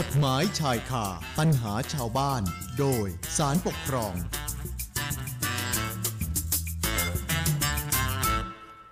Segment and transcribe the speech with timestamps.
[0.00, 1.06] กฎหมายชายคา
[1.38, 2.42] ปัญหาชาวบ้าน
[2.78, 3.06] โดย
[3.36, 4.14] สารปกครอง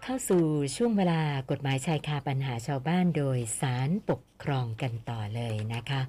[0.03, 0.45] เข้าสู่
[0.77, 1.21] ช่วงเวลา
[1.51, 6.01] กฎหมายชายคาปัญหาชาวบ้านโดยสารปกครองกันต่อเลยนะคะ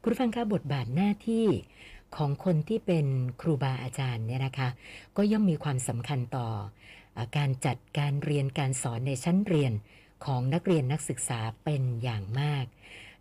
[0.00, 1.46] คุณผู้ฟังคะบทบาทหน้าที่
[2.16, 3.06] ของคนที่เป็น
[3.40, 4.68] ครูบาอาจารย์เนี่ยนะคะ
[5.16, 6.48] ก็ย่อมมีความสำคัญต่อ
[7.16, 9.72] อการจัดการเรียนการสอนในชั้นเรียน
[10.24, 12.64] ของนักเรียนนักศึกษาเป็นอย่างมาก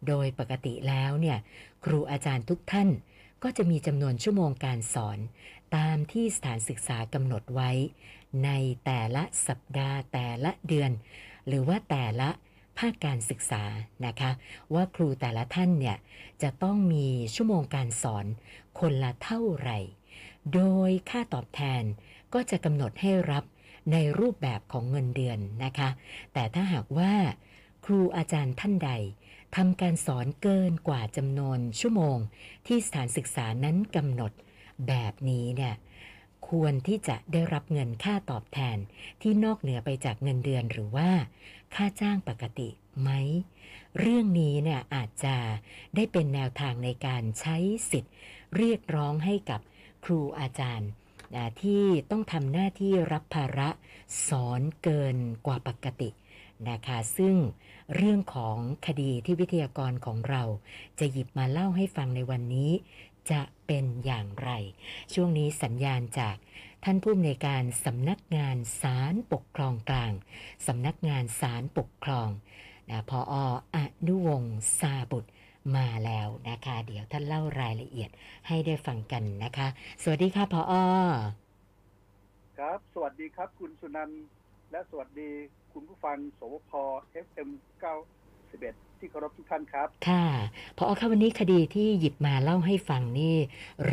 [0.07, 1.37] โดยปกติแล้วเนี่ย
[1.83, 2.89] ครูอาจารย์ทุกท่าน
[3.43, 5.19] ก็จะมีจำนวนชั่วโมงการสอน
[5.75, 7.71] ตามที่สถานศึกษากำหนดไว้
[8.45, 8.49] ใน
[8.85, 10.91] แต่ละสัปดาห์แต่ละเดือน
[11.47, 12.29] หรือว่าแต่ละ
[12.77, 13.63] ภาคการศึกษา
[14.05, 14.31] นะคะ
[14.73, 15.97] ว่าครูแต่ละท่านเนี่ย
[16.41, 18.25] จะต้องมีชั่วโมงการสอน
[18.79, 19.79] คนละเท่าไหร่
[20.53, 21.83] โดยค่าตอบแทน
[22.33, 23.43] ก็จะกำหนดให้รับ
[23.91, 25.89] ในรูปแบบของเงินเดือนนะคะ
[26.33, 27.13] แต่ถ้าหากว่า
[27.85, 28.91] ครูอาจารย์ท่านใด
[29.55, 32.17] ทำการสอนเกินกว่าจำนวนชั่วโมง
[32.67, 34.31] ที่สถานศึกษานั้นกำหนด
[34.87, 35.75] แบบนี้เนี่ย
[36.49, 38.77] ควรที่จะได้รับเงินค่าตอบแทน
[39.21, 41.11] ที่นอกเหนือไปจากเงินเดือนหรือว่า
[41.75, 42.69] ค่าจ้างปกติ
[43.01, 43.09] ไหม
[43.99, 45.35] เรื่องนี้เนี่ยอาจจะ
[45.95, 47.57] ได้เป็นแนวทางในการใช้
[47.91, 48.13] สิทธิ์
[48.57, 49.61] เรียกร้องให้กับ
[50.05, 50.89] ครูอาจารย์
[51.61, 53.69] ที่ต้องทำหน้าที่รับภาระ
[54.27, 56.09] สอนเกินกว่าปกติ
[56.69, 57.35] นะคะ ซึ่ง
[57.95, 60.43] เรื่องของคดีที่วิทยากรของเรา
[60.99, 62.71] จะหยิบมาเล่าให้ฟังในวันนี้
[63.31, 64.49] จะเป็นอย่างไร
[65.13, 66.35] ช่วงนี้สัญญาณจาก
[66.83, 70.11] ท่านผู้อำนวยการสำนักงานศาลปกครองกลาง
[70.67, 72.29] สำนักงานศาลปกครอง
[72.89, 73.19] นะพอ
[73.75, 75.31] อนุวงศ์ซาบุตร
[75.75, 78.09] มาแล้วนะคะ เดี๋ยวท่านเล่ารายละเอียด
[78.47, 79.67] ให้ได้ฟังกันนะคะ
[80.03, 80.73] สวัสดีค่ะพออ
[82.59, 84.21] ครับ สวัสดีครับ คุณสุนันท์
[84.71, 85.29] และสวัสดี
[85.73, 86.71] คุณผู้ฟังสวพ
[87.27, 87.49] FM
[88.23, 90.25] 91ที่เคารพทุกท่านครับ ค่ะ
[90.77, 93.35] พอค่ะวันนี้คดีที่หยิบมาเล่าให้ฟังนี่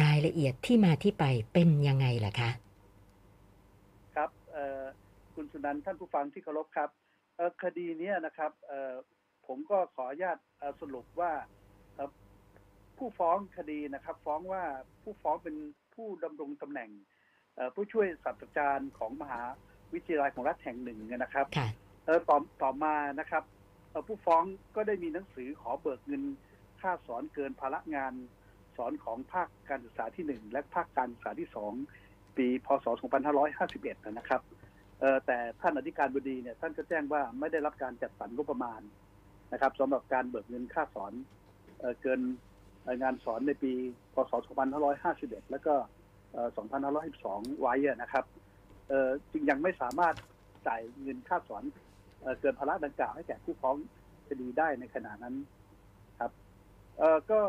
[0.03, 2.51] รายละเอียดที่มาที่ไปเป็นยังไงล่ะคะ
[4.17, 4.83] ครับเอ่อ
[5.34, 6.91] คุณสุนันท์ท่านผู้ฟังที่เคารพครับ
[7.37, 8.94] เอ่อคดีเนี้ยนะครับเอ่อ
[9.47, 11.33] ผมก็ขออนุญาตเอ่อสรุปว่า
[11.94, 12.11] เอ่อ
[12.99, 14.65] ผู้ฟ้องคดีนะครับ ฟ้องว่า
[15.03, 15.56] ผู้ฟ้องเป็น
[15.94, 16.91] ผู้ดำรงตำแหน่ง
[17.55, 19.43] เอ่อผู้ช่วยศาสตราจารย์ของมหา
[19.94, 21.69] วิทยาลัยของรัฐแห่งหนึ่งเนี่ยนะครับค่ะ
[22.04, 23.43] เออต่อต่อมานะครับ
[23.91, 24.43] เอ่อผู้ฟ้อง
[24.76, 26.22] ก็ได้มีหนังสือขอเบิกเงิน
[26.81, 28.15] ค่าสอนเกินภาระงาน
[28.76, 31.72] สอนของภาคการศึกษาที่หนึ่งและภาคการศึกษาที่สอง
[32.37, 32.87] ปีพศ
[33.47, 34.43] 2551 นะครับ
[35.00, 38.81] เออแต่ท่านอธิการบดีเนี่ยท่านก็แจ้งว่าไม่ได้รับการจัดสรรงบประมาณ
[39.53, 41.12] นะครับสำหรับการเบิกเงินค่าสอน
[41.78, 42.20] เออเกิน
[42.82, 43.72] เอ่องานสอนในปี
[44.15, 44.32] พศ
[44.91, 45.75] 2551 แล้วก็
[46.32, 46.49] เอ่อ
[47.05, 48.47] 2512 ไว้อะนะครับเออ
[49.32, 50.15] จึงยังไม่สามารถ
[50.66, 51.65] จ่ายเงินค่าสอน
[52.21, 53.76] เอ่อเกินภาระดังกล่าวให้แก่ผู้ฟ้อง
[54.28, 55.34] คดีได้ในขณะนั้น
[56.19, 56.32] ครับ
[56.99, 57.41] เอ่อก็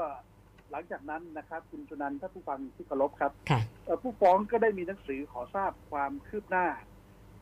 [0.72, 6.68] หลังจากนั้นนะครับคุณจุนันท์ท่านผู้ฟังที่เคารพครับค่ะเอ่อผู้ฟ้องก็ได้มีหนังสือขอทราบความคืบหน้า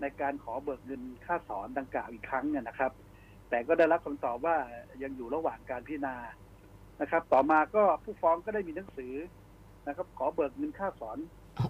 [0.01, 2.91] ในการขอเบิกเงินค่าสอนดังกล่าวอีกครั้งเนี่ยนะครับ
[3.49, 4.57] แต่ก็ได้รับคำตอบว่า
[5.03, 6.15] ยังอยู่ระหว่างการพิจารณา
[7.01, 9.13] นะครับ ต่อมาก็ผู้ฟ้องก็ได้มีหนังสือ
[9.87, 11.17] นะครับ ขอเบิกเงินค่าสอน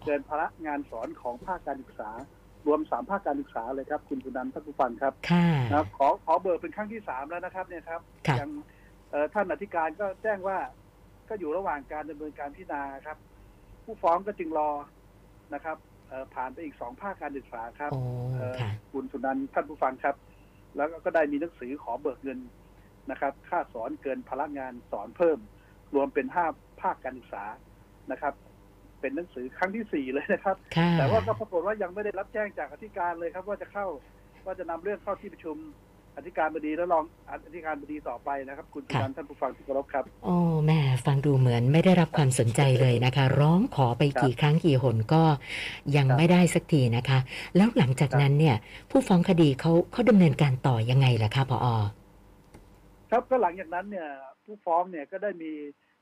[0.06, 2.12] เกินภาระงานสอนของภาคการศึกษา
[2.68, 8.50] รวมสามภาคการศึกษาเลยครับ คุณจุนันท์ท่านผู้ฟังครับค่ะนะครับขอขอเบิกเป็นครั้งที่สามแล้วนะครับเนี่ยครับค่ะยัง
[9.10, 10.58] เอ่อท่านอธิการก็แจ้งว่า
[11.30, 13.18] ก็อยู่ระหว่างการดำเนินการพิจารณาครับ
[13.84, 14.70] ผู้ฟ้องก็จึงรอ
[15.54, 15.78] นะครับ
[16.08, 18.02] เอ่อผ่านไปอีกสองภาคการศึกษาครับโอ้
[18.36, 20.16] เอ่อค่ะคุณสุนันท์ท่านผู้ฟังครับ
[20.76, 22.40] แล้วก็ได้มีหนังสือขอเบิกเงิน
[23.12, 25.40] นะครับ ค่าสอนเกินพลังงานสอนเพิ่ม
[25.96, 26.46] รวมเป็นห้า
[26.82, 27.44] ภาคการศึกษา
[28.12, 28.34] นะครับ
[29.02, 33.86] เป็นหนังสือครั้งที่สี่เลยนะครับค่ะแต่ว่าก็ปรากฏว่ายังไม่ได้รับแจ้งจากอธิการเลยครับ ว่าจะเข้า
[34.46, 35.58] ว่าจะนำเรื่องเข้าที่ประชุม
[36.18, 40.36] อธิการบดีและรองอธิการบดีต่อไปนะครับ คุณสุนันท์ท่านผู้ฟังที่เคารพครับโอ้
[40.66, 45.24] แม่ฟังดูเหมือนไม่ได้รับความสนใจเลยนะคะ ร้องขอไปกี่ครั้งกี่หนก็
[45.96, 47.20] ยังครับไม่ได้สักทีนะคะ
[47.56, 48.56] แล้วหลังจากนั้นเนี่ย
[48.92, 51.68] ผู้ฟ้องคดีเขาเขาดำเนินการต่อยังไงล่ะคะพออ
[53.12, 54.08] ครับก็หลังจากนั้นเนี่ย
[54.46, 55.52] ผู้ฟ้องเนี่ยก็ได้มี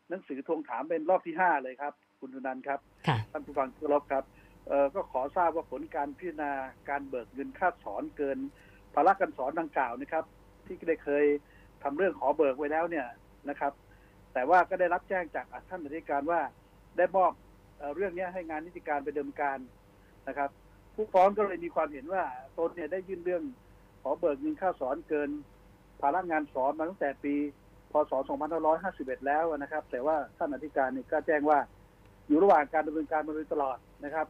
[0.09, 1.93] หนังสือทวงถามเป็นรอบที่ห้าเลยครับ
[2.25, 4.23] คุณสุนันท์ครับค่ะท่านผู้ฟังที่เคารพครับ
[4.67, 6.51] เอ่อก็ขอทราบว่าผลการพิจารณา
[6.89, 8.37] การเบิกเงินค่าสอนเกิน
[8.93, 10.23] ภาระการสอนดังกล่าวนะครับ
[10.65, 11.25] ที่ได้เคย
[11.83, 13.07] ทำเรื่องขอเบิกไว้แล้วเนี่ย
[13.49, 13.73] นะครับ
[14.33, 16.41] แต่ว่าก็ได้รับแจ้งจากท่านอธิการว่า
[16.97, 17.31] ได้มอบ
[17.77, 19.57] เอ่อเรื่องเนี้ยให้งานนิติการไปดำเนินการ
[20.27, 20.49] นะครับ
[20.95, 22.23] ผู้ฟ้องก็เลยมีความเห็นว่า
[22.57, 23.43] ตนเนี่ยได้ยื่นเรื่อง
[24.01, 25.29] ขอเบิกเงินค่าสอนเกิน
[26.01, 27.35] ภาระงานสอนมาตั้งแต่ปี
[27.91, 28.13] พศ
[28.69, 31.59] 2551 แล้วนะครับ แต่ว่าท่านอธิการนี่ก็แจ้งว่า
[32.27, 34.27] อยู่ระหว่างการดำเนินการมาโดยตลอดนะครับ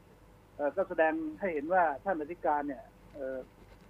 [0.56, 2.84] เอ่อก็แสดงให้เห็นว่าท่านอธิการเนี่ย
[3.14, 3.38] เอ่อ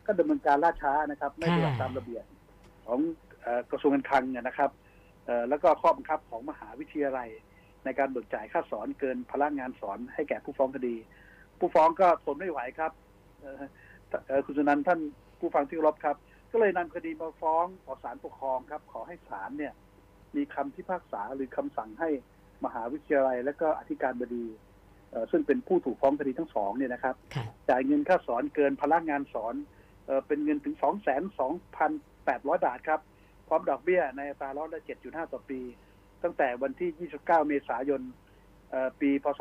[0.06, 2.26] ก็ดำเนินการล่าช้านะครับ ไม่ปฏิบัติตามระเบียบ
[2.86, 3.00] ของ
[3.42, 4.72] เอ่อกระทรวงการคลังเนี่ยนะครับ
[5.26, 7.30] เอ่อแล้วก็ข้อบังคับของมหาวิทยาลัย
[7.86, 10.96] ในการเบิกจ่ายค่าสอนเกินพลังงานสอนให้แก่ผู้ฟ้องคดี
[11.60, 12.92] ผู้ฟ้องก็ทนไม่ไหวครับ
[13.40, 13.62] เอ่อ
[14.28, 15.00] เอ่อคุณสุนันท์ท่าน
[15.40, 16.18] ผู้ฟังที่เคารพครับ
[16.52, 19.74] ก็เลยนำคดีมาฟ้องต่อศาลปกครองครับ ขอให้ศาลเนี่ย
[20.36, 22.10] มีคำพิพากษาหรือคำสั่งให้
[22.66, 24.46] มหาวิทยาลัย และก็อธิการบดี
[25.12, 29.56] เอ่อซึ่งเป็นผู้ถูกฟ้องคดีทั้งสองเนี่ยนะครับค่ะจ่ายเงินค่าสอนเกินพลังงานสอน
[30.06, 31.52] เอ่อเป็นเงินถึง 2 2 8 0
[32.46, 33.00] 0 บาทครับ
[33.48, 35.60] พร้อมดอกเบี้ยในอัตราร้อยละ7.5 ต่อปี
[36.24, 38.02] ตั้งแต่วันที่ 29 เมษายน
[38.72, 39.40] เอ่อปีพศ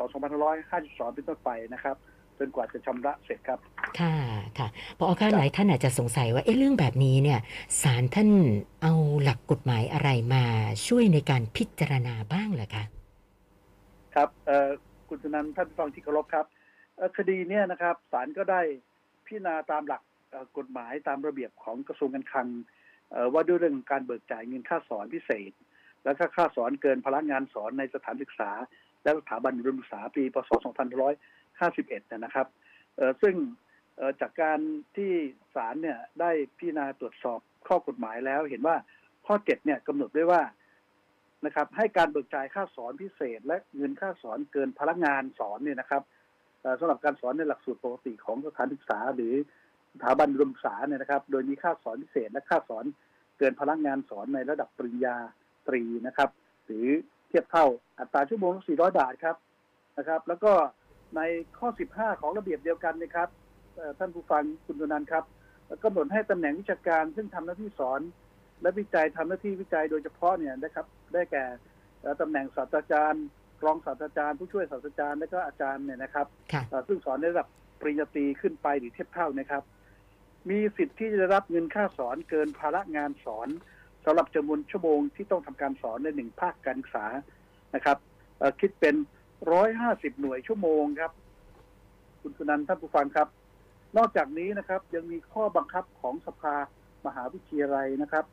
[0.57, 1.97] 2552 เป็นต้นไปนะครับ
[2.39, 3.59] จนกว่าจะชำระเสร็จครับ
[3.99, 4.15] ค่ะ
[4.57, 4.67] ค่ะ
[4.97, 7.39] พอคะหลายท่านอาจจะสงสัยว่าเอ๊ะเรื่องแบบนี้เนี่ย
[7.81, 8.29] ศาลท่าน
[8.81, 8.93] เอา
[9.23, 10.43] หลักกฎหมายอะไรมา
[10.87, 12.83] ช่วยในการพิจารณาบ้างเหรอคะ
[14.15, 14.69] ครับเอ่อ
[15.09, 16.45] คุณสุนันท์ท่านผู้ฟังที่เคารพครับ
[17.17, 18.61] คดีเนี่ยนะครับศาลก็ได้
[19.25, 20.01] พิจารณาตามหลัก
[20.57, 22.47] กฎหมายตามระเบียบของกระทรวงการคลัง
[23.33, 25.51] ว่าด้วยเรื่องการเบิกจ่ายเงินค่าสอนพิเศษ
[26.03, 28.51] และก็ค่าสอนเกินพลังงานสอนในสถานศึกษา
[29.03, 30.51] และสถาบันอุดมศึกษาปีพศ
[31.31, 32.47] 2551 นะครับ
[32.95, 33.35] เอ่อซึ่ง
[33.97, 34.59] เอ่อจากการ
[34.97, 35.11] ที่
[35.55, 38.75] ศาลเนี่ยได้พิจารณาตรวจสอบข้อกฎหมายแล้ว เห็นว่า
[39.25, 40.41] ข้อ 7 เนี่ยกำหนดไว้ว่า
[41.45, 46.03] นะครับให้การเบิกจ่ายค่าสอนพิเศษ และเงินค่าสอนเกินพลังงานสอนเนี่ยนะครับ
[46.79, 49.33] สำหรับการสอนในหลักสูตรปกติของสถานศึกษา หรือ
[49.93, 52.85] สถาบันอุดมศึกษาเนี่ยนะครับ โดยมีค่าสอนพิเศษ และค่าสอน
[53.37, 55.17] เกินพลังงานสอนในระดับปริญญา
[55.67, 56.29] ตรีนะครับ
[56.65, 56.87] หรือ
[57.29, 57.65] เทียบเท่า
[57.99, 59.35] อัตราชั่วโมงละ400 บาทครับ
[59.97, 60.53] นะครับ แล้วก็
[61.15, 61.21] ใน
[61.57, 63.29] ข้อ 15 ของระเบียบเดียวกันนะครับ
[63.99, 65.23] ท่านผู้ฟังคุณตุนันครับ
[65.83, 68.01] กำหนดให้ตำแหน่งวิชาการซึ่งทำหน้าที่สอน
[68.61, 71.45] และวิจัยทำหน้าที่วิจัยโดยเฉพาะเนี่ยนะครับ ได้แก่
[72.01, 73.25] เอ่อตำแหน่งศาสตราจารย์
[73.65, 77.47] รองศาสตราจารย์ผู้ช่วยศาสตราจารย์และก็อาจารย์เนี่ยนะครับค่ะเอ่อซึ่งสอนในระดับ
[77.79, 79.63] ปริญญาตรีขึ้นไปหรือเทียบเท่านะครับ
[80.49, 83.49] มีสิทธิ์ที่จะได้รับเงินค่าสอนเกินภาระงานสอน
[84.05, 87.05] สำหรับจำนวนชั่วโมงที่ต้องทำการสอนในหนึ่งภาคการศึกษา
[87.75, 87.97] นะครับ
[88.37, 88.95] เอ่อคิดเป็น
[89.51, 91.11] ร้อยห้าสิบหน่วยชั่วโมงครับ
[92.21, 93.27] คุณสุนันท์ท่านผู้ฟังครับ
[93.97, 96.55] นอกจากนี้นะครับ ยังมีข้อบังคับของสภา
[97.05, 98.25] มหาวิทยาลัยนะครับ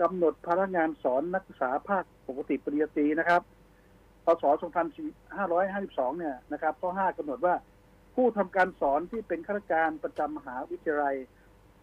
[0.00, 3.42] กำหนดพนักงานสอนนักศึกษาภาคปกติปริญญาตรีนะครับ
[4.24, 4.44] พศ
[5.10, 7.54] 2552 เนี่ยนะครับข้อ 5กำหนดว่า
[8.14, 11.16] ผู้ทำการสอนที่เป็นข้าราชการประจำมหาวิทยาลัย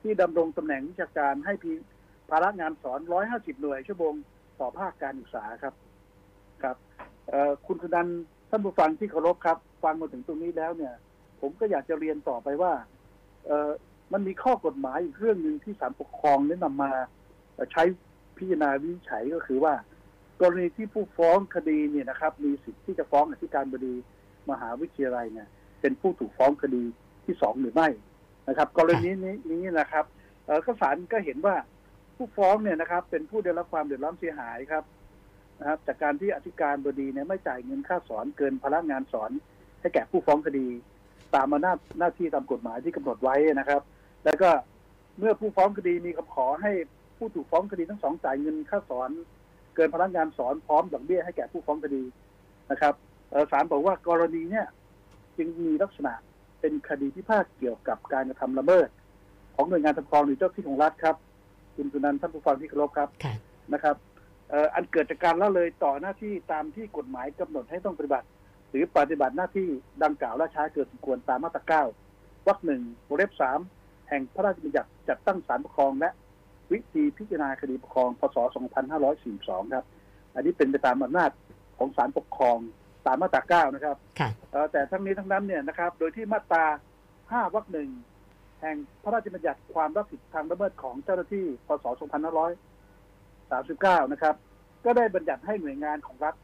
[0.02, 1.72] ที่ดำรงตำแหน่งวิชาการให้พี
[2.30, 3.00] ภาระงานสอน
[3.32, 4.14] 150 หน่วยชั่วโมง
[4.60, 5.74] ต่อภาคการศึกษาครับ
[6.64, 6.78] ครับ
[7.66, 8.08] คุณสุนัน
[8.50, 10.94] ท่านผู้ฟังที่เคารพครับ ฟังมาถึงตรงนี้แล้วเนี่ย
[11.42, 12.74] ผมก็อยากจะเรียนต่อไปว่า
[14.14, 16.92] มันมีข้อกฎหมายอีกเรื่องหนึ่งที่ศาลปกครองได้นำมา
[17.72, 17.84] ใช้
[18.38, 19.74] พิจารณาวินิจฉัยก็คือว่า
[20.42, 23.96] กรณีที่ผู้ฟ้องคดีเนี่ยนะครับ มีสิทธิ์ที่จะฟ้องอธิการบดี
[24.50, 25.48] มหาวิทยาลัยเนี่ย
[25.82, 26.84] เป็นผู้ถูกฟ้องคดี
[27.26, 27.90] ที่สองหรือไม่
[28.48, 30.06] นะครับ กรณีนี้นี้นะครับ
[30.46, 31.56] เอก็ศาลก็เห็นว่า
[32.16, 34.84] ผู้ฟ้องเนี่ยนะครับ เป็นผู้ได้รับความเดือดร้อนเสียหายครับ
[35.60, 39.32] นะครับจากการที่อธิการบดีเนี่ยไม่จ่ายเงินค่าสอนเกินพลังงานสอน
[39.80, 40.68] ให้แก่ผู้ฟ้องคดี
[41.36, 43.82] ตามอำนาจหน้าที่ตามกฎหมายที่กำหนดไว้นะครับ
[44.26, 44.50] แล้วก็
[45.18, 46.72] เมื่อผู้ฟ้องคดีมีคำขอให้
[47.18, 49.10] ผู้ถูกฟ้องคดีทั้งสองจ่ายเงินค่าสอน
[49.76, 52.04] เกินพนักงานสอนพร้อมดอกเบี้ยให้แก่ผู้ฟ้องคดี
[52.72, 52.94] นะครับ
[53.32, 54.66] เอ่อศาลบอกว่ากรณีเนี่ย
[55.38, 56.14] จึงมีลักษณะ
[56.62, 58.90] เป็นคดีพิพาทเกี่ยวกับการกระทำละเมิด
[59.56, 61.16] ของหน่วยงานปกครองหรือเจ้าที่ของรัฐครับ
[61.76, 63.34] คุณสุนันท์ท่านผู้ฟังที่เคารพครับค่ะ
[63.74, 63.96] นะครับ
[64.50, 68.28] เอ่ออันเกิดจากการละเลยต่อหน้าที่ตามที่กฎหมายกำหนดให้ต้องปฏิบัติ
[68.70, 69.68] หรือปฏิบัติหน้าที่
[70.04, 71.84] ดังกล่าวล่าช้าเกินสมควรตามมาตราเก้า
[72.48, 73.60] วรรคหนึ่งวงเล็บสาม
[74.10, 76.10] แห่งพระราชบัญญัติจัดตั้งศาลปกครองและ
[76.72, 78.38] วิธีพิจารณาคดีปกครองพศ
[79.66, 79.86] 2542 ครับ
[80.36, 81.32] อันนี้เป็นไปตามอำนาจ
[81.78, 82.58] ของศาลปกครอง
[83.08, 86.66] ตามมาตราเก้านะครับค่ะเอ่อแต่ทั้งนี้ทั้งนั้นเนี่ยนะครับ โดยที่มาตรา
[87.10, 87.90] 5 วรรคหนึ่ง
[88.62, 91.86] แห่งพระราชบัญญัติความรับผิดทางละเมิดของเจ้าหน้าที่ พศ
[94.04, 94.36] 2539 นะครับ
[94.86, 96.36] ก็ได้บัญญัติให้หน่วยงานของรัฐ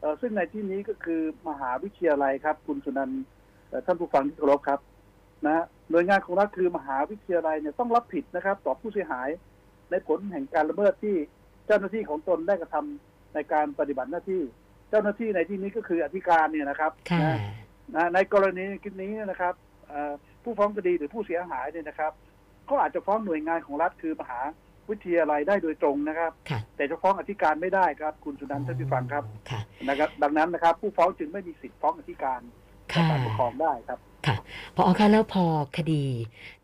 [0.00, 3.22] เอ่อซึ่งในที่นี้ก็คือมหาวิทยาลัยครับ คุณสุนันท์
[3.68, 4.80] เอ่อท่านผู้ฟังที่เคารพครับ
[5.44, 9.28] นะฮะหน่วยงานของรัฐคือมหาวิทยาลัยเนี่ยต้องรับผิดนะครับ ต่อผู้เสียหาย
[9.92, 11.16] ในผลแห่งการละเมิดที่
[11.66, 14.42] เจ้าหน้าที่ของตนได้กระทำในการปฏิบัติหน้าที่
[14.90, 17.36] เจ้าหน้าที่ในที่นี้ก็คืออธิการเนี่ยนะครับค่ะนะ
[17.94, 18.64] นะในกรณี
[19.00, 19.54] นี้นะครับ
[19.88, 22.12] เอ่อผู้ฟ้องคดีหรือผู้เสียหายเนี่ยนะครับ
[22.70, 24.40] ก็อาจจะฟ้องหน่วยงานของรัฐคือมหา
[24.90, 32.40] วิทยาลัยได้โดยตรงนะครับค่ะแต่จะฟ้องอธิการไม่ได้ครับ คุณสุนันท์ท่านผู้ฟังครับค่ะนะครับ ดังนั้นนะครับ ผู้ฟ้องจึงไม่มีสิทธิ์ฟ้องอธิการ
[32.92, 34.11] ค่ะศาลปกครองได้ครับค่ะ
[34.76, 35.44] พอคะแล้วพอ
[35.76, 36.04] คดี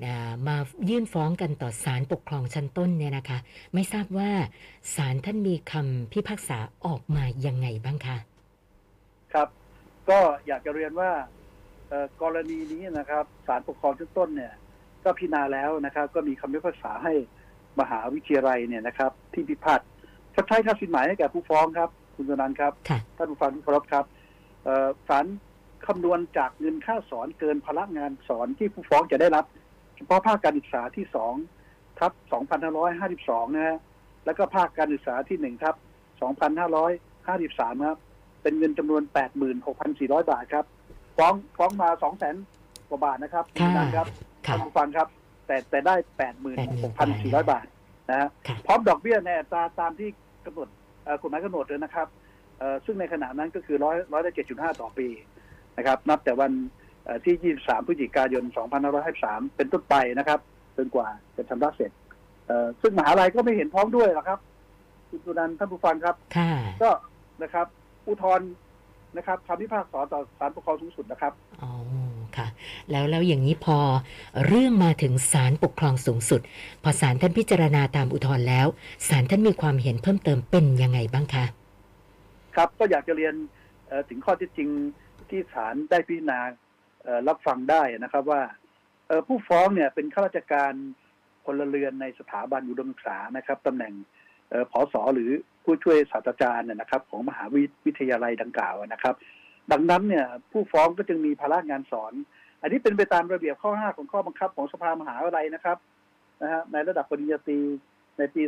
[0.04, 0.14] นะ
[0.46, 0.56] มา
[0.88, 3.38] ยื่นฟ้องกันต่อศาลปกครองชั้นต้นเนี่ยนะคะ
[3.74, 4.30] ไม่ทราบว่า
[4.94, 8.16] ศาลท่านมีคำพิพากษาออกมายังไงบ้างคะ
[9.32, 9.48] ครับ
[10.10, 11.10] ก็อยากจะเรียนว่า
[11.88, 14.52] เอ่อกรณีนี้นะครับศาลปกครองชั้นต้นเนี่ย
[15.04, 17.12] ก็พิจารณาแล้วนะครับ ก็มีคำพิพากษาให้
[17.80, 19.80] มหาวิทยาลัยเนี่ยนะครับ ที่พิพาท
[20.34, 24.04] ชดใช้ค่าสินไหมให้แก่ผู้ฟ้องครับ คุณสุนันท์ครับค่ะท่านผู้ฟังที่เคารพครับ
[24.64, 25.26] เอ่อศาล
[25.86, 29.44] คำนวณจากเงินค่าสอนเกินพละงานสอนที่ผู้ฟ้องจะได้รับ
[29.96, 31.34] เฉพาะภาคการศึกษาที่สอง
[31.98, 32.12] ทับ
[32.88, 33.78] 2552นะฮะ
[34.24, 35.74] แล้วก็ภาคการศึกษาที่หนึ่งทับ
[37.18, 37.98] 2553ครับ
[38.42, 39.02] เป็นเงินจำนวน
[39.66, 40.64] 86,400บาทครับ
[41.16, 41.88] ฟ้องฟ้องมา
[42.40, 44.06] 200,000กว่าบาทนะครับณค่ะสุนันท์ครับ
[44.46, 45.08] ค่ะท่านผู้ฟังครับ
[45.46, 45.94] แต่แต่ได้
[46.72, 47.66] 86,400บาท
[48.10, 50.08] นะฮะค่ะพร้อมดอกเบี้ยในอัตราตามที่
[50.46, 50.68] กำหนด
[51.04, 52.08] เอ่อกฎหมายกำหนดเลยนะครับ
[52.58, 55.08] เอ่อซึ่งในขณะนั้นก็คือร้อยร้อยละเจ็ดจุดห้าต่อปี
[55.78, 56.52] นะครับ นับแต่วัน
[57.04, 58.44] เอ่อที่ 23 พฤศจิกายน
[59.00, 60.40] 2553 เป็นต้นไปนะครับ
[60.76, 61.90] จนกว่าจะชำระเสร็จ
[62.46, 64.38] เอ่อซึ่งมหาลัยก็ไม่เห็นพ้องด้วยหรอกครับ
[65.08, 66.90] คุณสุนันท์ท่านผู้ฟังครับค่ะก็
[67.42, 67.66] นะครับ
[68.06, 68.48] อุทธรณ์
[69.16, 71.32] นะครับคำพิพากษาต่อศาลปกครองสูงสุดนะครับ
[71.62, 71.72] อ๋อ
[72.36, 72.46] ค่ะ
[72.90, 73.78] แล้วแล้วอย่างนี้พอ
[74.46, 76.40] เรื่องมาถึงศาลปกครองสูงสุด
[76.82, 78.66] พอศาลท่านพิจารณาตามอุทธรณ์แล้ว
[79.08, 81.44] ศาลท่านมีความเห็นเพิ่มเติมเป็นยังไงบ้างคะ
[82.56, 83.34] ครับก็อยากจะเรียน
[83.86, 84.68] เอ่อถึงข้อเท็จจริง
[85.30, 86.40] ที่ศาลได้พิจารณา
[87.28, 88.42] รับฟังได้นะครับว่า
[89.26, 90.72] ผู้ฟ้องเนี่ยเป็นข้าราชการ
[91.44, 93.92] พลเรือนในสถาบันอุดมศึกษานะครับตำแหน่ง
[94.52, 95.30] ออผอสอหรือ
[95.64, 97.44] ผู้ช่วยศาสตราจารย์เนี่ยนะครับ ของมหา
[97.86, 99.14] วิทยาลัยดังกล่าวนะครับ
[99.72, 102.12] ดังนั้นเนี่ยผู้ฟ้องก็จึงมีภาระงานสอน
[102.62, 105.78] อันนี้เป็นไปตามระเบียบข้อ 5 ของข้อบังคับของสภามหาวิทยาลัยนะครับ
[106.42, 107.60] นะฮะในระดับปริญญาตรี
[108.18, 108.42] ในปี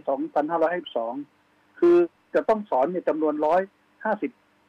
[1.07, 1.97] 2552 คือ
[2.35, 3.61] จะต้องสอนเนี่ยจำนวนร้อย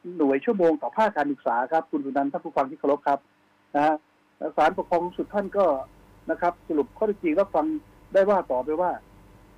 [0.02, 3.18] ห้าสิบหน่วยชั่วโมงต่อภาคการศึกษาครับ คุณสุนันท์ท่านผู้ฟังที่เคารพครับ
[3.74, 3.94] นะฮะ
[4.38, 5.66] แล้วศาลปกครองสูงสุดท่านก็
[6.30, 7.66] นะครับ สรุปข้อเท็จจริงรับฟัง
[8.14, 8.90] ได้ว่าต่อไปว่า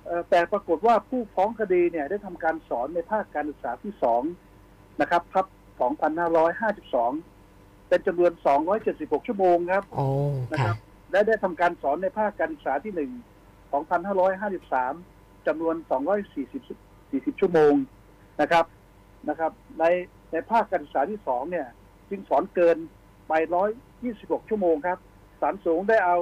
[0.05, 4.21] เอ่อแต่ปรากฏว่าผู้ฟ้องคดีเนี่ยได้ทำการสอนในภาคการศึกษาที่สอง
[5.01, 5.45] นะครับทับ
[6.61, 8.31] 2552 เป็นจำนวน
[8.79, 10.05] 276 ชั่วโมงครับโอ้
[10.51, 10.77] นะคค่ะรับ
[11.11, 13.11] และได้ทำการสอนในภาคการศึกษาที่หนึ่ง
[13.83, 15.75] 2,553จำนวน
[16.43, 17.73] 240 40 ชั่วโมง
[18.41, 18.65] นะครับ
[19.29, 19.83] นะครับ ใน
[20.31, 21.67] ในภาคการศึกษาที่สองเนี่ย
[22.09, 22.77] จึงสอนเกิน
[23.27, 23.33] ไป
[23.91, 24.97] 126ชั่วโมงครับ
[25.41, 26.17] ศาลสูงได้เอา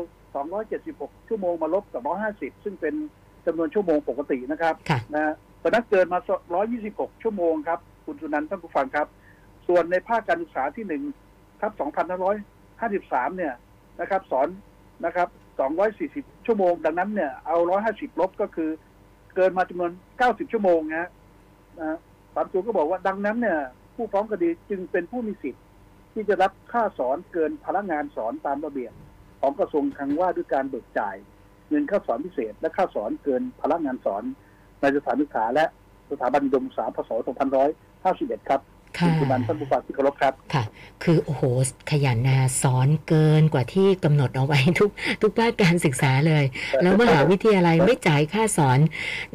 [0.61, 2.95] 276ชั่วโมงมาลบกับ150ซึ่งเป็น
[3.45, 6.19] จำนวนชั่วโมงปกตินะครับค่ะนะฮะเพราะฉะนั้นเกินมา
[6.71, 9.07] 126ชั่วโมงครับ คุณสุนันท์ท่านผู้ฟังครับ
[9.67, 11.03] ส่วนในภาคการศึกษาที่หนึ่ง
[11.61, 11.71] ทับ
[12.55, 13.53] 2,553เนี่ย
[14.01, 14.47] นะครับ สอน
[15.05, 15.27] นะครับ
[15.87, 17.57] 240ชั่วโมง ดังนั้นเนี่ยเอา
[17.89, 18.69] 150ลบก็คือ
[19.35, 19.91] เกินมาจำนวน
[20.21, 21.09] 90ชั่วโมงนะฮะ
[21.77, 21.97] นะฮะ
[22.33, 23.59] ศาลสูงก็บอกว่าดังนั้นเนี่ย
[23.95, 25.63] ผู้ฟ้องคดีจึงเป็นผู้มีสิทธิ์
[26.13, 28.93] ที่จะรับค่าสอนเกินพลังงานสอนตามระเบียบ
[29.41, 31.15] ของกระทรวงคลังว่าด้วยการเบิกจ่าย
[31.69, 34.23] เงินค่าสอนพิเศษ และค่าสอนเกินพลังงานสอน
[34.81, 35.65] ในสถานศึกษาและ
[36.11, 37.11] สถาบันดมศึกษาพศ
[37.79, 38.61] 2551 ครับ
[38.99, 40.63] ค่ะ คุณสุนันท์ท่านผู้ฟังที่เคารพครับ ค่ะ
[41.03, 41.43] คือโอ้โห
[41.91, 44.89] ขยันนะสอนเกินกว่าที่กำหนดเอาไว้ทุก
[45.21, 46.43] ทุกภาคการศึกษาเลย
[46.81, 48.79] แล้วมหาวิทยาลัยไม่จ่ายค่าสอน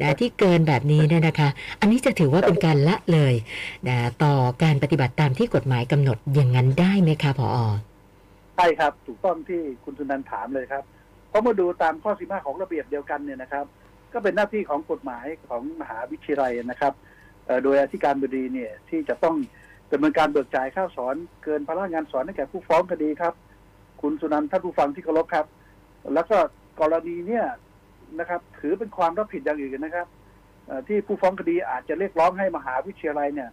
[0.01, 1.49] นะที่เกินแบบนี้เนี่ยนะคะ
[1.79, 3.33] อันนี้จะถือว่าเป็นการละเลย
[3.87, 7.59] นะต่อการปฏิบัติตามที่กฎหมายกำหนดอย่างนั้นได้ไหมคะผอ
[8.55, 10.83] ใช่ครับ ถูกต้องที่คุณสุนันท์ถามเลยครับ
[11.29, 13.65] เพราะเมื่อดูตามข้อ 15 ของระเบียบเดียวกันเนี่ยนะครับ
[14.13, 17.08] ก็เป็นหน้าที่ของกฎหมายของมหาวิทยาลัยนะครับเอ่อ
[17.63, 19.35] โดยอธิการบดีเนี่ยที่จะต้อง
[19.91, 23.33] ดำเนินการเบิกจ่ายค่าสอนเกินพลังงานสอนให้แก่ผู้ฟ้องคดีครับ
[24.01, 25.45] คุณสุนันท์ท่านผู้ฟังที่เคารพครับ
[26.13, 26.37] แล้วก็
[26.81, 27.45] กรณีเนี่ย
[28.19, 30.07] นะครับ ถือเป็นความรับผิดอย่างอื่นนะครับ
[30.87, 33.49] ที่ผู้ฟ้องคดีอาจจะเรียกร้องให้มหาวิทยาลัยเนี่ย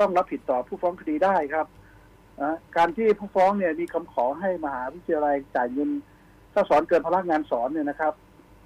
[0.00, 1.66] ต้องรับผิดต่อผู้ฟ้องคดีได้ครับ
[2.76, 5.90] การที่ผู้ฟ้องเนี่ยมีคำขอให้มหาวิทยาลัยจ่ายเงิน
[6.52, 8.12] ค่าสอนเกินพลังงานสอนเนี่ยนะครับ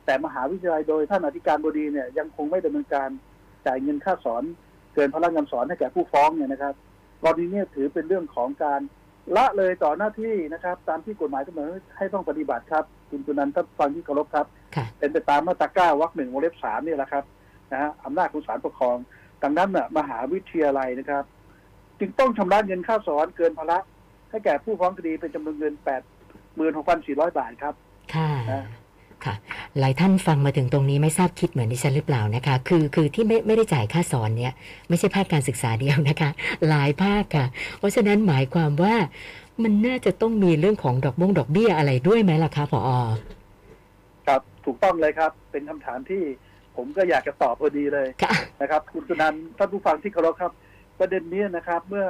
[0.04, 3.08] แต่มหาวิทยาลัยโดยท่านอธิการบดีเนี่ยยังคงไม่ดำเนินการ
[3.66, 4.42] จ่ายเงินค่าสอน
[4.94, 6.74] เกินพลังงานสอนให้แก่ผู้ฟ้องเนี่ยนะครับ
[7.22, 8.80] กรณีเนี้ถือเป็นเรื่องของการ
[9.36, 11.66] ละเลยต่อหน้าที่นะครับ ตามที่กฎหมายกำหนด
[11.96, 17.24] ให้ต้องปฏิบัติครับ คุณจุนันท์ท่านฟังที่เคารพครับค่ะเป็นไปตามมาตราเก้าวรรคหนึ่งวงเล็บสามนี่แหละครับ
[17.72, 18.96] นะฮะอำนาจของศาลปกครอง
[19.42, 21.24] ดังนั้นน่ะมหาวิทยาลัยนะครับ
[21.98, 23.78] จึงต้องชำระเงินค่าสอนเกินภาระ
[24.30, 26.02] ให้แก่ผู้ฟ้องคดีเป็นจำนวนเงินแปด
[26.56, 27.74] หมื่นหกพันสี่ร้อยบาทครับ
[28.14, 28.64] ค่ะนะ
[29.24, 29.34] ค่ะ
[29.78, 34.52] หลายท่านฟังมาถึงตรงนี้ไม่ทราบคิดเหมือนดิฉันหรือเปล่านะคะ คือคือที่ไม่ไม่ได้จ่ายค่าสอนเนี่ย
[34.88, 36.30] ไม่ใช่ภาคการศึกษาเดียวนะคะ
[36.68, 37.46] หลายภาคค่ะ
[37.78, 38.94] เพราะฉะนั้นหมายความว่า
[39.62, 42.90] มันน่าจะต้องมีเรื่องของดอกบงดอกเบี้ยอะไรด้วยไหมล่ะคะผอ
[44.26, 46.22] ครับถูกต้องเลยครับ เป็นคำถามที่
[46.76, 50.52] ผมก็อยากจะตอบพอดีเลยค่ะนะครับ คุณสุนันท์ท่านผู้ฟังที่เคารพครับ
[50.98, 52.06] ประเด็นนี้นะครับ เมื่อ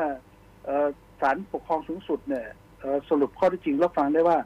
[0.64, 0.88] เอ่อ
[1.20, 2.46] ศาลปกครองสูงสุดเนี่ย
[2.80, 4.38] เอ่อสรุปข้อเที่จริงรับฟังได้ว่า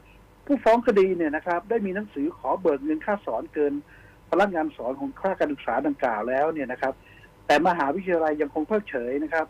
[0.45, 3.73] ผู้ฟ้องคดีเนี่ยนะครับ ได้มีหนังสือขอเบิกเงินค่าสอนเกิน
[4.31, 6.93] พลังงานสอนของค่าการศึกษาดังกล่าวแล้วเนี่ยนะครับ
[7.45, 9.45] แต่มหาวิทยาลัยยังคงเพิกเฉยนะครับ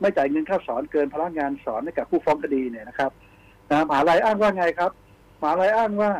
[0.00, 3.10] ไม่จ่ายเงินค่าสอนเกินพลังงานสอนให้กับผู้ฟ้องคดีเนี่ยนะครับ
[3.70, 4.90] นะมหาลัยอ้างว่าไงครับ
[5.40, 6.12] มหาลัยอ้างว่า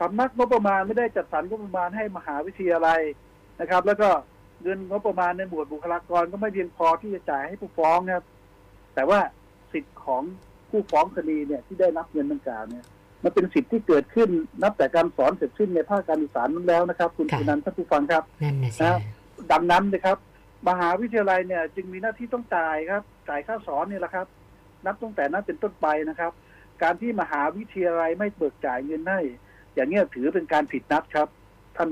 [0.00, 3.00] สำนักงบประมาณไม่ได้จัดสรรงบประมาณให้มหาวิทยาลัย
[3.60, 4.08] นะครับ แล้วก็
[4.62, 8.24] เงินงบประมาณในหมวดบุคลากรก็ไม่เพียงพอที่จะจ่ายให้ผู้ฟ้องนะครับ
[8.94, 9.20] แต่ว่า
[9.72, 10.22] สิทธิ์ของ
[10.70, 12.84] ผู้ฟ้องคดีเนี่ยที่ได้รับเงินดังกล่าวเนี่ย
[13.24, 14.28] มันเป็นสิทธิ์ที่เกิดขึ้น
[14.62, 18.98] นับแต่การสอนเสร็จสิ้นในภาคการศึกษานั้นแล้วนะครับ คุณค่ะ สุนันท์ท่านผู้ฟังครับนั่นนะสิครับ
[19.52, 20.18] ดังนั้นนะครับ
[20.68, 24.26] มหาวิทยาลัยเนี่ยจึงมีหน้าที่ต้องจ่ายครับ จ่ายค่าสอนนี่แหละครับ
[24.86, 26.32] นับตั้งแต่นั้นเป็นต้นไปนะครับ
[26.82, 29.20] การที่มหาวิทยาลัยไม่เบิกจ่ายเงินให้
[29.74, 31.28] อย่างเงี้ยถือเป็นการผิดนัดครับ
[31.76, 31.90] ท่าน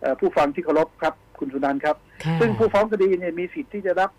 [0.00, 4.10] เอ่อผู้ฟังที่เคารพครับ คุณสุนันท์ครับ ค่ะซึ่งผู้ฟ้องคดีเนี่ยมีสิทธิ์ที่จะรับ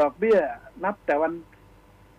[0.00, 0.38] ดอกเบี้ย
[0.84, 1.32] นับแต่วัน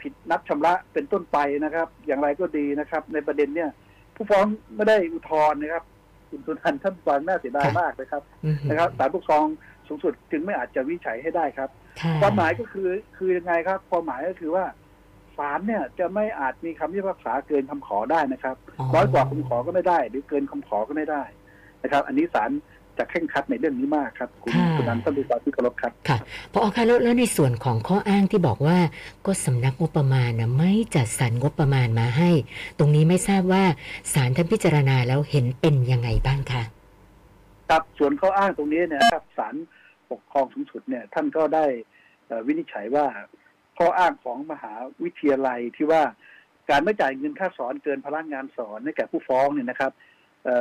[0.02, 3.70] ผิดนัดชำระเป็นต้นไปนะครับ อย่างไรก็ดีนะครับ ในประเด็นเนี่ย
[4.16, 5.84] ผู้ฟ้องไม่ได้อุทธรณ์นะครับ
[6.30, 9.46] คุณสุนันท์ท่านฟังน่าเสียดายมากนะครับอือหือนะครับศาลปกครอง
[9.88, 11.70] สูงสุดจึงไม่อาจจะวิจัยให้ได้ครับ
[12.02, 14.66] ค่ะความหมายก็คือคือยังไงครับความหมายก็คือว่า
[15.38, 18.56] ศาลเนี่ยจะไม่อาจมีคำพิพากษาเกินคำขอได้นะครับ
[18.94, 21.24] น้อยกว่าคำขอก็ไม่ได้ หรือเกินคำขอก็ไม่ได้
[21.84, 22.52] นะครับ อันนี้ศาล
[23.00, 26.18] จะเคร่งครัดในเรื่องนี้มากครับคุณคุณนันท์ท่านผู้ฟังที่เคารพครับค่ะ
[26.54, 28.78] พอคะแล้วแล้วในส่วนของข้ออ้างที่บอกว่า
[29.26, 32.30] ก็สำนักงบประมาณนะไม่จัดสรรงบประมาณมาให้
[32.80, 33.64] ตรงนี้ไม่ทราบว่า
[34.14, 36.64] ศาลท่านพิจารณาแล้วเห็นเป็นยังไงบ้างคะ
[37.70, 39.56] ครับส่วนข้ออ้างตรงนี้เนี่ยนะครับศาล
[40.12, 41.66] ปกครองสูงสุดเนี่ยท่านก็ได้
[42.28, 43.06] เอ่อวินิจฉัยว่า
[43.78, 46.04] ข้ออ้างของมหาวิทยาลัยที่ว่า
[46.70, 50.08] การไม่จ่ายเงินค่าสอนเกินพลังงานสอนให้แก่ผู้ฟ้องเนี่ยนะครับเอ่อ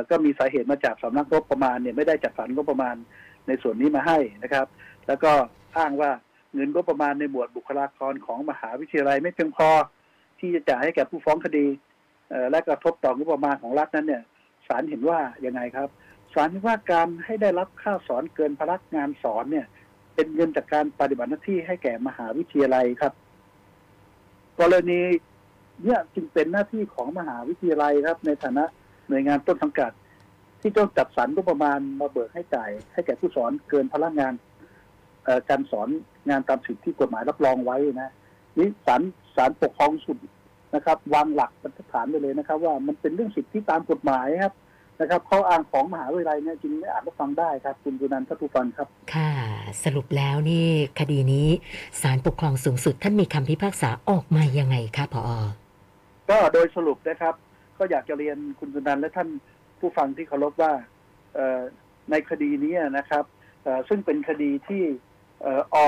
[0.09, 2.95] ก็มีสาเหตุมาจากสำนักงบประมาณเนี่ยไม่ได้จัดสรรงบประมาณ
[3.47, 4.65] ในส่วนนี้มาให้นะครับ
[5.07, 5.31] แล้วก็
[5.77, 6.11] อ้างว่า
[6.53, 9.69] เงินงบประมาณในหมวดบุคลากรของมหาวิทยาลัยไม่เพียงพอ
[10.39, 11.67] ที่จะจ่ายให้แก่ผู้ฟ้องคดี
[12.51, 14.23] และกระทบต่องบประมาณของรัฐนั้นเนี่ย
[14.67, 15.89] ศาลเห็นว่ายังไงครับ
[16.33, 19.65] ศาลเห็นว่าการให้ได้รับค่าสอนเกินพลักงานสอนเนี่ย
[20.15, 23.13] เป็นเงินจากการปฏิบัติหน้าที่ให้แก่มหาวิทยาลัยครับ
[24.59, 25.01] กรณี
[25.83, 28.65] เนี่ยจึงเป็นหน้าที่ของมหาวิทยาลัยครับ ในฐานะ
[29.09, 29.91] หน่วยงานต้นสังกัด
[30.61, 34.33] ที่ต้องจัดสรรงบประมาณมาเบิกให้จ่าย ให้แก่ผู้สอนเกินพลังงาน
[35.23, 35.89] เอ่อการสอน
[36.29, 38.11] งานตามสิทธิที่กฎหมายรับรองไว้นะ
[38.57, 39.01] นี่ศาล
[39.35, 40.17] ศาลปกครองสูงสุด
[40.75, 44.53] นะครับ วางหลักบรรทัดฐานไปเลยนะครับ ว่ามันเป็นเรื่องสิทธิตามกฎหมายครับ
[44.99, 49.31] นะครับข้ออ้างของมหาวิทยาลัยเนี่ยจึงไม่อาจรับฟังได้ครับ คุณกุนันท์ท่านผู้ฟังครับ ค่ะ
[49.83, 50.65] สรุปแล้วนี่
[50.99, 51.47] คดีนี้
[52.01, 55.23] ศาลปกครองสูงสุดท่านมีคำพิพากษาออกมายังไงคะพอ
[56.29, 57.35] ก็โดยสรุปนะครับ
[57.79, 59.29] ก็อยากจะเรียนคุณกุนันและท่าน
[59.79, 60.73] ผู้ฟังที่เคารพว่า
[62.11, 63.23] ในคดีนี้นะครับ
[63.89, 64.83] ซึ่งเป็นคดีที่
[65.73, 65.85] ออ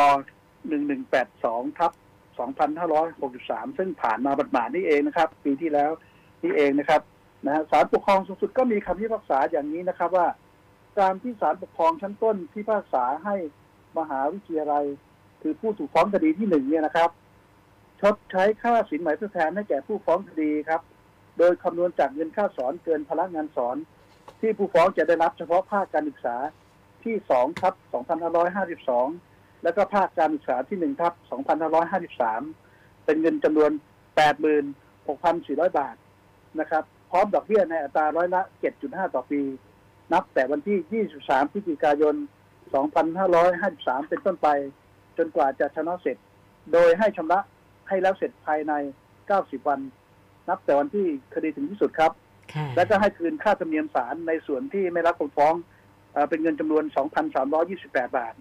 [0.67, 1.91] หนึ่งหนึ่งแปดสองทับ
[2.39, 5.91] สองพันห้าร้อยหกสิบสามซึ่งผ่านมาบัดหมาดนี่เองนะครับ ปีที่แล้ว
[6.43, 7.01] นี่เองนะครับ
[7.45, 10.27] นะฮะศาลปกครองสูงสุดก็มีคำพิพากษาอย่างนี้นะครับว่า
[10.99, 13.35] การที่ศาลปกครองชั้นต้นพิพากษาให้
[13.97, 14.85] มหาวิทยาลัย
[15.41, 17.09] คือผู้ถูกฟ้องคดีที่หนึ่งเนี่ยนะครับ
[18.01, 20.81] ชดใช้ค่าสินไหมทดแทนให้แก่ผู้ฟ้องคดีครับ
[21.41, 23.77] โดยคำนวณจากเงินค่าสอนเกินพลังงานสอน
[24.39, 26.35] ที่ผู้ฟ้องจะได้รับเฉพาะภาคการศึกษา
[27.03, 27.73] ที่2ทับ
[28.49, 31.13] 2552 แล้วก็ภาคการศึกษาที่1ทับ
[31.89, 33.71] 2553 เป็นเงินจำนวน
[34.93, 35.95] 86,400 บาท
[36.59, 38.41] นะครับ พร้อมดอกเบี้ยในอัตราร้อยละ
[38.77, 39.41] 7.5 ต่อปี
[40.13, 42.15] นับแต่วันที่ 23 พฤศจิกายน
[43.11, 44.47] 2553 เป็นต้นไป
[45.17, 46.17] จนกว่าจะชนะเสร็จ
[46.73, 47.39] โดยให้ชำระ
[47.87, 48.73] ให้แล้วเสร็จภายใน
[49.21, 49.81] 90 วัน
[50.49, 52.11] นับแต่วันที่คดีถึงที่สุดครับ
[52.53, 55.53] ค่ะและก็ให้คืนค่าธรรมเนียมศาลในส่วนที่ไม่รับคำฟ้อง
[56.13, 56.83] เอ่อเป็นเงินจำนวน
[57.49, 58.33] 2,328 บาท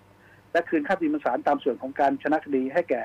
[0.53, 3.03] และคืนค่าธรรมเนียมศาลตามส่วนของการชนะคดีให้แก่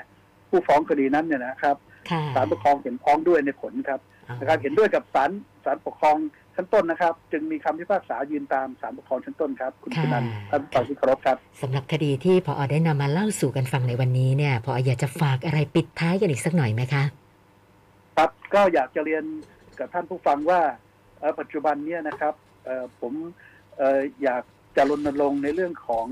[0.49, 1.77] ผู้ฟ้องคดีนั้นเนี่ยนะครับ
[2.09, 3.99] ค่ะศาลปกครองเห็นพ้องด้วยในผลครับ
[4.39, 5.29] นะครับเห็นด้วยกับศาล
[5.65, 6.17] ศาลปกครอง
[6.55, 17.24] ชั้นต้นนะครับ จึงมีคำพิพากษายืนตามศาลปกครองชั้นต้นครับ คุณค่ะชนันท์ท่านผู้ฟังที่เคารพครับสำหรับคดีที่พอได้นำมาเล่าสู่กันฟังในวันนี้เนี่ยพออยากจะฝากอะไรปิดท้ายกันอีกสักหน่อยไหมคะครับ
[18.53, 19.23] ก็อยากจะเรียน
[19.79, 20.61] กับท่านผู้ฟังว่า
[21.19, 22.33] เอ่อปัจจุบันเนี่ยนะครับ
[22.65, 23.13] เอ่อผม
[23.77, 24.43] เอ่ออยาก
[24.75, 26.07] จะรณรงค์ในเรื่องของ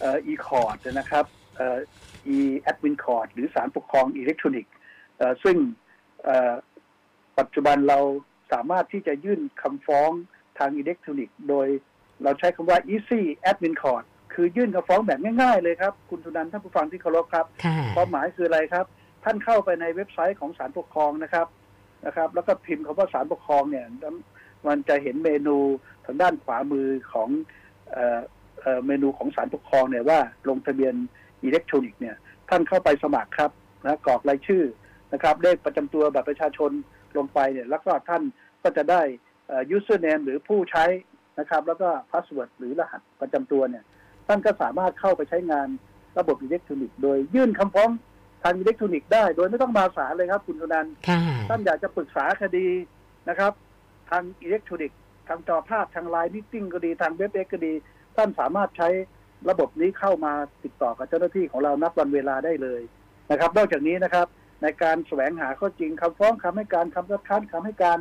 [0.00, 1.24] เอ่อ e-court นะครับ
[1.56, 1.78] เอ่อ
[2.36, 4.72] e-admin court หรือสารปกครองอิเล็กทรอนิกส์
[5.18, 5.56] เอ่อซึ่ง
[6.24, 6.54] เอ่อ
[7.38, 7.98] ปัจจุบันเรา
[8.52, 10.10] สามารถที่จะยื่นคำฟ้อง
[10.58, 11.68] ทางอิเล็กทรอนิกส์โดย
[12.22, 18.86] เราใช้คำว่า easy admin court คือยื่นคำฟ้องแบบง่ายๆเลยครับ คุณสุนันท์ท่านผู้ฟังที่เคารพครับค่ะความหมายคืออะไรครับ
[19.24, 21.46] ท่านเข้าไปในเว็บไซต์ของศาลปกครองนะครับ
[22.06, 24.14] นะครับ แล้วก็พิมพ์คำว่าศาลปกครองเนี่ยแล้ว
[24.66, 25.56] มันจะเห็นเมนู
[26.06, 27.28] ทางด้านขวามือของ
[27.92, 28.20] เอ่อ
[28.60, 30.94] เอ่อเมนูของศาลปกครองเนี่ยว่าลงทะเบียน
[31.44, 32.16] อิเล็กทรอนิกส์เนี่ย
[32.50, 33.50] ท่านเข้าไปสมัครครับ
[33.86, 34.64] นะกรอกรายชื่อ
[35.12, 36.70] นะครับเลขประจำตัวบัตรประชาชน
[37.16, 38.22] ลงไปเนี่ยแล้วก็ท่าน
[38.62, 39.02] ก็จะได้
[39.76, 40.84] username หรือผู้ใช้
[41.38, 43.84] นะครับ แล้วก็ password หรือรหัสประจำตัวเนี่ย
[44.26, 45.68] ท่านก็สามารถเข้าไปใช้งาน
[46.18, 47.90] ระบบอิเล็กทรอนิกส์โดยยื่นคำฟ้อง
[48.44, 52.66] ทางอิเล็กทรอนิกส์ได้ โดยไม่ต้องมาศาลเลยครับ คุณสุนันท์ค่ะท่านอยากจะปรึกษาคดี
[53.28, 53.52] นะครับ
[54.10, 57.72] ทางอิเล็กทรอนิกส์ทางจอภาพทางไลน์ meeting ก็ดีทาง WebEx ก็ดี
[58.16, 58.88] ท่านสามารถใช้
[59.50, 60.32] ระบบนี้เข้ามา
[60.64, 62.82] ติดต่อกับเจ้าหน้าที่ของเรานับวันเวลาได้เลย
[63.30, 64.26] นะครับ นอกจากนี้นะครับ
[64.62, 67.98] ในการแสวงหาข้อเท็จจริงคำฟ้องคำให้การคำคัดค้านคำให้การ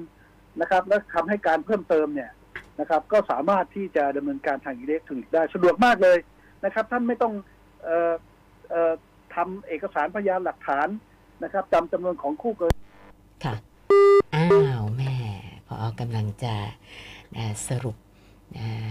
[0.61, 2.31] นะครับ และคำให้การเพิ่มเติมเนี่ย
[2.79, 6.17] นะครับ ก็สามารถที่จะดำเนินการทางอิเล็กทรอนิกส์ได้สะดวกมากเลย
[6.65, 7.33] นะครับ ท่านไม่ต้อง
[7.83, 8.13] เอ่อ
[8.69, 8.93] เอ่อ
[9.35, 10.87] ทำเอกสารพยานหลักฐาน
[11.43, 12.81] นะครับจำจำนวนของคู่กรณี
[13.43, 13.55] ค่ะ
[14.35, 14.47] อ้า
[14.79, 15.15] วแม่
[15.65, 16.55] พออกำลังจะ
[17.67, 17.95] สรุป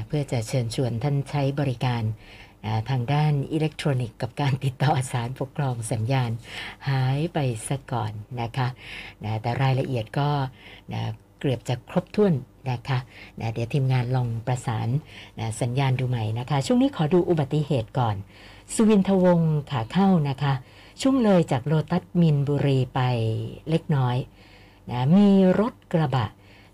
[0.06, 2.02] เพื่อจะเชิญชวนท่านใช้บริการ
[2.90, 6.30] ทางด้านอิเล็กทรอนิกส์กับการติดต่อสารปกครองสัญญาณ
[6.88, 8.68] หายไปซะก่อนนะคะ
[9.24, 10.28] นะแต่รายละเอียดก็
[10.92, 11.02] นะ
[11.40, 12.34] เกือบจะครบถ้วน
[12.70, 12.98] นะคะ
[13.40, 14.88] นะเดี๋ยวทีมงานลองประสาน
[15.38, 18.16] นะสัญญาณดูใหม่นะคะ ช่วงนี้ขอดูอุบัติเหตุก่อน
[18.74, 20.52] สุวินทวงศ์ขาเข้านะคะ
[21.00, 23.00] ช่วงเลยจากโลตัสมินบุรีไป
[23.70, 24.16] เล็กน้อย
[24.90, 25.28] นะมี
[25.60, 26.26] รถกระบะ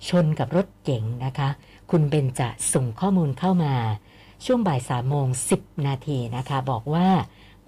[0.09, 1.49] ชนกับรถเก๋งนะคะ
[1.91, 3.75] คุณเบนจะส่งข้อมูลเข้ามา
[4.45, 7.09] ช่วงบ่ายสามโมงสิบนาทีนะคะ บอกว่า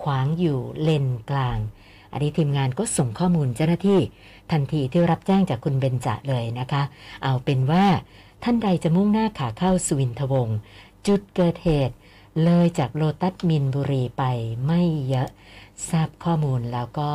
[0.03, 1.59] ขวางอยู่เลนกลาง
[2.13, 4.01] อันนี้ทีมงานก็ส่งข้อมูลเจ้าหน้าที่
[4.51, 6.83] ทันทีที่รับแจ้งจากคุณเบนจะเลยนะคะ
[7.23, 7.85] เอาเป็นว่า
[8.45, 10.59] ท่านใดจะมุ่งหน้าขาเข้าสุวินทวงศ์
[11.07, 11.95] จุดเกิดเหตุ
[12.45, 14.25] เลยจากโลตัสมินบุรีไป
[14.67, 15.29] ไม่เยอะ
[15.89, 17.11] ทราบข้อมูลแล้วก็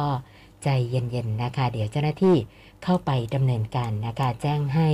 [0.63, 2.37] ใจเย็นๆนะคะ เดี๋ยวเจ้าหน้าที่
[2.83, 4.89] เข้าไปดำเนินการนะคะ แจ้งให้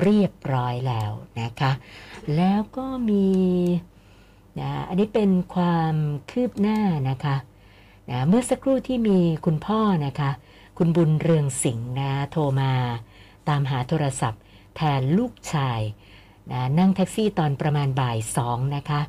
[0.00, 1.10] เรียบร้อยแล้ว
[1.40, 1.72] นะคะ
[2.36, 3.28] แล้วก็มี
[4.60, 5.94] นะอันนี้เป็นความ
[6.30, 7.36] คืบหน้านะคะ
[8.10, 10.30] นะเมื่อสักครู่ที่มีคุณพ่อนะคะ
[10.78, 12.72] คุณบุญเรืองสิงห์นะโทรมา
[13.48, 14.40] ตามหาโทรศัพท์
[14.76, 15.80] แทนลูกชาย
[16.50, 19.00] นะนั่งแท็กซี่ตอนประมาณบ่ายสองนะคะ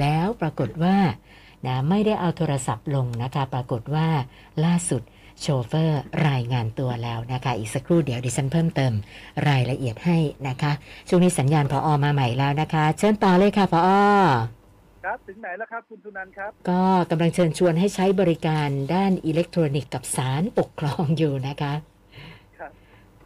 [0.00, 0.96] แล้วปรากฏว่า
[1.66, 4.08] นะไม่ได้เอาโทรศัพท์ลงนะคะ ปรากฏว่า
[4.64, 5.02] ล่าสุด
[5.40, 8.92] โชเฟอร์รายงานตัวแล้วนะคะ อีกสักครู่เดี๋ยวดิฉันเพิ่มเติม
[9.48, 10.72] รายละเอียดให้นะคะ
[11.08, 13.90] ช่วงนี้สัญญาณพออมาใหม่แล้วนะคะ เชิญต่อเลยค่ะพออ
[15.04, 21.72] ครับถึงไหนแล้วครับคุณสุนันท์ครับ ก็กำลังเชิญชวนให้ใช้บริการด้านอิเล็กทรอนิกส์กับสารปกครองอยู่นะคะ
[22.58, 22.72] ครับ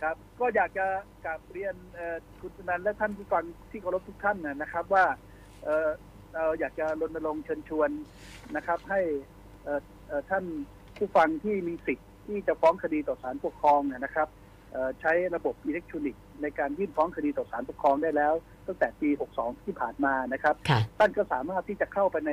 [0.02, 0.86] ครับก็อยากจะ
[1.24, 5.04] กราบเรียนเอ่อคุณสุนันท์และท่านผู้ฟังที่เคารพทุกท่านนะนะครับว่า
[6.32, 7.90] เอ่อเราอยากจะรณรงค์เชิญชวน
[8.56, 9.00] นะครับ ให้
[9.62, 10.44] เอ่อเอ่อท่าน
[10.96, 14.28] ผู้ฟังที่มีสิทธิ์ที่จะฟ้องคดีต่อศาลปกครองเนี่ยนะครับ
[14.72, 18.34] เอ่อใช้ระบบอิเล็กทรอนิกส์ในการยื่นฟ้องคดีต่อศาลปกครองได้แล้ว
[18.66, 22.32] ตั้งแต่ปี 62 ที่ผ่านมานะครับค่ะท่านก็สามารถที่จะเข้าไปใน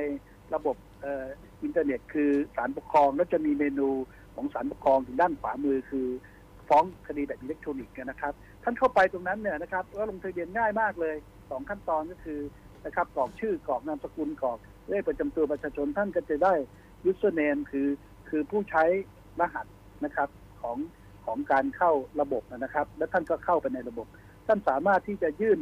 [0.54, 1.24] ระบบเอ่อ
[1.62, 3.88] อินเทอร์เน็ต คือศาลปกครองแล้วจะมีเมนู
[4.34, 6.06] ของศาลปกครองถึงด้านขวามือคือ
[6.68, 8.32] ฟ้องคดีแบบอิเล็กทรอนิกส์นะครับ
[8.64, 11.16] ท่านเข้าไปตรงนั้นเนี่ยนะครับก็ลงทะเบียนง่ายมากเลย
[11.50, 12.40] สองขั้นตอนก็คือ
[12.86, 16.54] นะครับกรอกชื่อกรอกนามสกุลกรอกเลขประจำตัวประชาชนท่านก็จะได้
[17.10, 17.88] username คือ
[18.28, 18.84] คือผู้ใช้
[19.40, 19.66] รหัส
[20.04, 20.28] นะครับ
[20.62, 20.76] ของ
[21.24, 24.06] ของการเข้าระบบนะครับ และท่านก็เข้าไปในระบบ
[24.46, 25.58] ท่านสามารถที่จะยื่น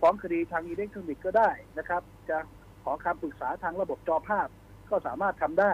[0.00, 2.38] ฟ้องคดีทางอิเล็กทรอนิกส์ก็ได้นะครับ จะ
[2.82, 4.48] ขอคำปรึกษาทางระบบจอภาพ
[4.90, 5.72] ก็สามารถทำได้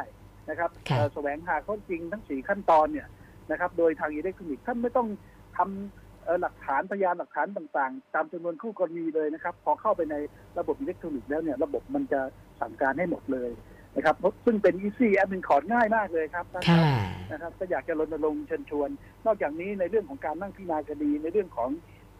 [0.50, 3.08] นะครับครับเอ่อแสวงหาข้อเท็จจริงทั้งสี่ขั้นตอนเนี่ย
[3.50, 5.08] นะครับ โดยทางอิเล็กทรอนิกส์ท่านไม่ต้อง
[5.56, 6.07] ทำเอ่อ
[6.42, 10.16] หลักฐานพยานหลักฐานต่างๆ ตามจำนวนคู่กรณีเลยนะครับ พอเข้าไปใน
[10.58, 12.20] ระบบอิเล็กทรอนิกส์แล้วเนี่ยระบบมันจะ
[12.60, 13.50] สั่งการให้หมดเลย
[13.96, 18.90] นะครับซึ่งเป็น easy admin code ง่ายมากเลยครับท่านคค่ะรับนะครับก็อยากจะรณรงค์เชิญชวน
[19.26, 21.70] นอกจากนี้ในเรื่องของการนั่งพิจารณาคดีในเรื่องของ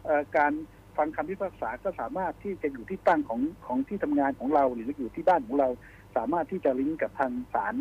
[0.05, 0.51] เออการ
[0.97, 5.69] ฟังคำพิพากษาก็สามารถที่จะอยู่ที่ตั้งของของที่ทำงานของเรา หรืออยู่ที่บ้านของเรา
[6.17, 7.75] สามารถที่จะลิงก์กับทางศาล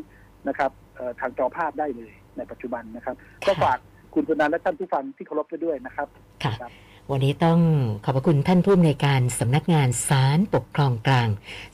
[0.49, 3.79] นะครับเอ่อทางจอภาพได้เลยในปัจจุบันนะครับ ก็ฝาก
[4.15, 6.09] คุณสุนันท์และท่านผู้ฟังที่เคารพไปด้วยนะครับ
[6.45, 6.73] ค่ะครับ
[7.13, 7.61] วันนี้ต้อง
[8.05, 11.29] ขอบพระคุณท่านผู้อำนวยการสำนักงานศาลปกครองกลาง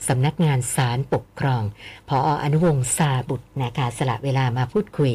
[0.07, 1.63] สำนักงานศาลปกครอง
[2.09, 5.13] พออนุวงศ์ซาบุตรนะคะสละเวลามาพูดคุย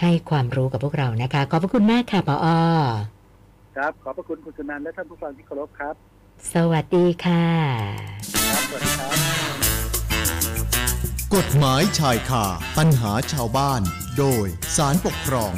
[0.00, 2.46] ให้ความรู้กับพวกเรานะคะ ขอบพระคุณมากค่ะพออ
[3.76, 5.94] ครับ ขอบพระคุณคุณสุนันท์และท่านผู้ฟังที่เคารพครับ
[6.54, 7.46] สวัสดีค่ะ
[8.34, 9.14] ครับสวัสดีครับ
[11.34, 12.46] กฎหมายชายคา
[12.78, 13.82] ปัญหาชาวบ้าน
[14.18, 15.54] โดยสารปกครอง